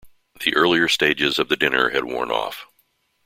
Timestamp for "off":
2.31-2.65